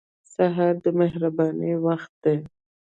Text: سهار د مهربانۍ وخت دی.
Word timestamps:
سهار 0.33 0.73
د 0.83 0.85
مهربانۍ 0.99 1.73
وخت 1.85 2.11
دی. 2.23 2.37